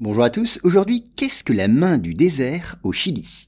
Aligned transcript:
Bonjour 0.00 0.24
à 0.24 0.30
tous, 0.30 0.58
aujourd'hui 0.64 1.06
qu'est-ce 1.14 1.44
que 1.44 1.52
la 1.52 1.68
main 1.68 1.98
du 1.98 2.14
désert 2.14 2.80
au 2.82 2.92
Chili? 2.92 3.46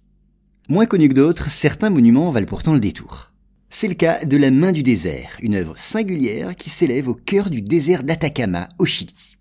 Moins 0.69 0.87
connu 0.87 1.09
que 1.09 1.15
d'autres, 1.15 1.51
certains 1.51 1.91
monuments 1.91 2.31
valent 2.31 2.47
pourtant 2.47 2.73
le 2.73 2.79
détour. 2.79 3.33
C'est 3.69 3.89
le 3.89 3.95
cas 3.95 4.25
de 4.25 4.37
la 4.37 4.53
main 4.53 4.71
du 4.71 4.85
désert, 4.85 5.37
une 5.43 5.57
œuvre 5.57 5.77
singulière 5.77 6.55
qui 6.55 6.71
s'élève 6.71 7.09
au 7.09 7.15
cœur 7.15 7.51
du 7.51 7.63
désert 7.63 8.05
d'Atacama 8.05 8.69
au 8.79 8.87
Chili. 8.87 9.37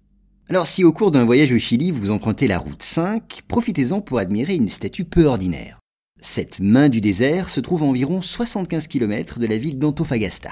Alors 0.49 0.65
si 0.65 0.83
au 0.83 0.91
cours 0.94 1.12
d'un 1.12 1.26
voyage 1.26 1.52
au 1.52 1.60
Chili 1.60 1.91
vous 1.91 2.10
empruntez 2.10 2.48
la 2.48 2.57
route 2.57 2.82
5, 2.82 3.44
profitez-en 3.48 4.02
pour 4.02 4.18
admirer 4.18 4.56
une 4.56 4.70
statue 4.70 5.06
peu 5.06 5.26
ordinaire. 5.26 5.78
Cette 6.24 6.60
main 6.60 6.90
du 6.90 7.02
désert 7.02 7.52
se 7.52 7.60
trouve 7.60 7.84
à 7.84 7.86
environ 7.86 8.24
75 8.24 8.88
km 8.88 9.38
de 9.38 9.46
la 9.46 9.60
ville 9.60 9.78
d'Antofagasta. 9.78 10.50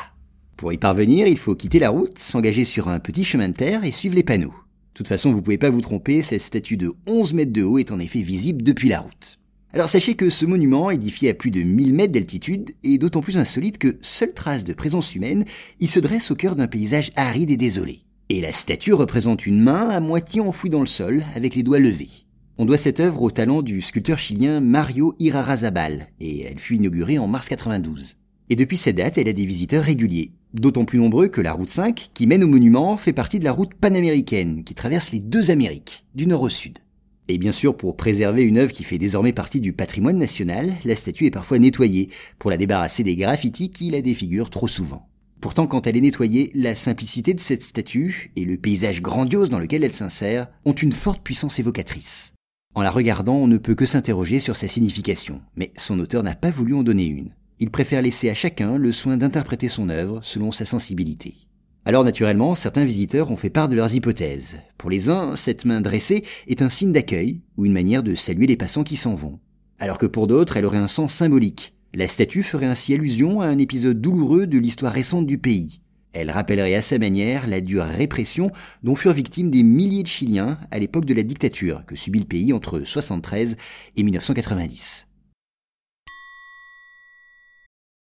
Pour 0.55 0.71
y 0.71 0.77
parvenir, 0.77 1.25
il 1.25 1.39
faut 1.39 1.55
quitter 1.55 1.79
la 1.79 1.89
route, 1.89 2.19
s'engager 2.19 2.63
sur 2.63 2.89
un 2.89 2.99
petit 2.99 3.23
chemin 3.23 3.49
de 3.49 3.53
terre 3.53 3.83
et 3.83 3.91
suivre 3.91 4.13
les 4.13 4.23
panneaux. 4.23 4.53
De 4.93 4.97
toute 4.99 5.07
façon, 5.07 5.31
vous 5.31 5.41
pouvez 5.41 5.57
pas 5.57 5.71
vous 5.71 5.81
tromper, 5.81 6.21
cette 6.21 6.43
statue 6.43 6.77
de 6.77 6.93
11 7.07 7.33
mètres 7.33 7.51
de 7.51 7.63
haut 7.63 7.79
est 7.79 7.91
en 7.91 7.97
effet 7.97 8.21
visible 8.21 8.61
depuis 8.61 8.89
la 8.89 8.99
route. 8.99 9.39
Alors 9.73 9.89
sachez 9.89 10.13
que 10.13 10.29
ce 10.29 10.45
monument, 10.45 10.91
édifié 10.91 11.31
à 11.31 11.33
plus 11.33 11.49
de 11.49 11.63
1000 11.63 11.95
mètres 11.95 12.13
d'altitude, 12.13 12.75
est 12.83 12.99
d'autant 12.99 13.21
plus 13.21 13.39
insolite 13.39 13.79
que, 13.79 13.97
seule 14.03 14.35
trace 14.35 14.63
de 14.63 14.73
présence 14.73 15.15
humaine, 15.15 15.45
il 15.79 15.89
se 15.89 15.99
dresse 15.99 16.29
au 16.29 16.35
cœur 16.35 16.55
d'un 16.55 16.67
paysage 16.67 17.11
aride 17.15 17.49
et 17.49 17.57
désolé. 17.57 18.01
Et 18.29 18.39
la 18.39 18.51
statue 18.51 18.93
représente 18.93 19.47
une 19.47 19.63
main 19.63 19.89
à 19.89 19.99
moitié 19.99 20.41
enfouie 20.41 20.69
dans 20.69 20.79
le 20.79 20.85
sol, 20.85 21.23
avec 21.35 21.55
les 21.55 21.63
doigts 21.63 21.79
levés. 21.79 22.11
On 22.59 22.65
doit 22.65 22.77
cette 22.77 22.99
œuvre 22.99 23.23
au 23.23 23.31
talent 23.31 23.63
du 23.63 23.81
sculpteur 23.81 24.19
chilien 24.19 24.59
Mario 24.61 25.15
Irarazabal, 25.17 26.09
et 26.19 26.41
elle 26.43 26.59
fut 26.59 26.75
inaugurée 26.75 27.17
en 27.17 27.27
mars 27.27 27.49
92. 27.49 28.15
Et 28.51 28.55
depuis 28.55 28.77
cette 28.77 28.97
date, 28.97 29.17
elle 29.17 29.27
a 29.27 29.33
des 29.33 29.47
visiteurs 29.47 29.83
réguliers, 29.83 30.33
d'autant 30.53 30.85
plus 30.85 30.99
nombreux 30.99 31.27
que 31.27 31.41
la 31.41 31.53
route 31.53 31.71
5, 31.71 32.09
qui 32.13 32.27
mène 32.27 32.43
au 32.43 32.47
monument, 32.47 32.97
fait 32.97 33.13
partie 33.13 33.39
de 33.39 33.43
la 33.43 33.51
route 33.51 33.73
panaméricaine, 33.73 34.63
qui 34.63 34.75
traverse 34.75 35.11
les 35.11 35.19
deux 35.19 35.51
Amériques, 35.51 36.05
du 36.15 36.27
nord 36.27 36.41
au 36.41 36.49
sud. 36.49 36.79
Et 37.29 37.37
bien 37.37 37.51
sûr, 37.51 37.77
pour 37.77 37.95
préserver 37.95 38.43
une 38.43 38.57
œuvre 38.57 38.73
qui 38.73 38.83
fait 38.83 38.97
désormais 38.97 39.33
partie 39.33 39.61
du 39.61 39.71
patrimoine 39.71 40.17
national, 40.17 40.73
la 40.83 40.95
statue 40.95 41.25
est 41.25 41.31
parfois 41.31 41.59
nettoyée, 41.59 42.09
pour 42.37 42.51
la 42.51 42.57
débarrasser 42.57 43.03
des 43.03 43.15
graffitis 43.15 43.69
qui 43.69 43.89
la 43.89 44.01
défigurent 44.01 44.49
trop 44.49 44.67
souvent. 44.67 45.07
Pourtant, 45.39 45.67
quand 45.67 45.87
elle 45.87 45.97
est 45.97 46.01
nettoyée, 46.01 46.51
la 46.53 46.75
simplicité 46.75 47.33
de 47.33 47.39
cette 47.39 47.63
statue 47.63 48.31
et 48.35 48.45
le 48.45 48.57
paysage 48.57 49.01
grandiose 49.01 49.49
dans 49.49 49.59
lequel 49.59 49.83
elle 49.83 49.93
s'insère 49.93 50.47
ont 50.65 50.73
une 50.73 50.93
forte 50.93 51.21
puissance 51.21 51.59
évocatrice. 51.59 52.33
En 52.75 52.81
la 52.81 52.89
regardant, 52.89 53.35
on 53.35 53.47
ne 53.47 53.57
peut 53.57 53.75
que 53.75 53.85
s'interroger 53.85 54.39
sur 54.39 54.57
sa 54.57 54.67
signification, 54.67 55.41
mais 55.55 55.71
son 55.77 55.99
auteur 55.99 56.23
n'a 56.23 56.35
pas 56.35 56.49
voulu 56.49 56.73
en 56.73 56.83
donner 56.83 57.05
une. 57.05 57.31
Il 57.63 57.71
préfère 57.71 58.01
laisser 58.01 58.29
à 58.29 58.33
chacun 58.33 58.75
le 58.75 58.91
soin 58.91 59.15
d'interpréter 59.15 59.69
son 59.69 59.87
œuvre 59.87 60.19
selon 60.21 60.51
sa 60.51 60.65
sensibilité. 60.65 61.33
Alors 61.85 62.03
naturellement, 62.03 62.55
certains 62.55 62.83
visiteurs 62.83 63.31
ont 63.31 63.37
fait 63.37 63.49
part 63.49 63.69
de 63.69 63.75
leurs 63.75 63.95
hypothèses. 63.95 64.57
Pour 64.77 64.89
les 64.89 65.09
uns, 65.09 65.37
cette 65.37 65.63
main 65.63 65.79
dressée 65.79 66.25
est 66.47 66.61
un 66.61 66.69
signe 66.69 66.91
d'accueil 66.91 67.39
ou 67.55 67.65
une 67.65 67.71
manière 67.71 68.03
de 68.03 68.15
saluer 68.15 68.47
les 68.47 68.57
passants 68.57 68.83
qui 68.83 68.97
s'en 68.97 69.15
vont. 69.15 69.39
Alors 69.79 69.97
que 69.97 70.05
pour 70.05 70.27
d'autres, 70.27 70.57
elle 70.57 70.65
aurait 70.65 70.77
un 70.77 70.89
sens 70.89 71.13
symbolique. 71.13 71.73
La 71.93 72.09
statue 72.09 72.43
ferait 72.43 72.65
ainsi 72.65 72.93
allusion 72.93 73.39
à 73.39 73.45
un 73.45 73.57
épisode 73.57 74.01
douloureux 74.01 74.45
de 74.45 74.59
l'histoire 74.59 74.91
récente 74.91 75.25
du 75.25 75.37
pays. 75.37 75.79
Elle 76.11 76.31
rappellerait 76.31 76.75
à 76.75 76.81
sa 76.81 76.99
manière 76.99 77.47
la 77.47 77.61
dure 77.61 77.85
répression 77.85 78.51
dont 78.83 78.95
furent 78.95 79.13
victimes 79.13 79.51
des 79.51 79.63
milliers 79.63 80.03
de 80.03 80.07
Chiliens 80.09 80.59
à 80.69 80.79
l'époque 80.79 81.05
de 81.05 81.13
la 81.13 81.23
dictature 81.23 81.85
que 81.85 81.95
subit 81.95 82.19
le 82.19 82.25
pays 82.25 82.51
entre 82.51 82.73
1973 82.73 83.55
et 83.95 84.03
1990. 84.03 85.07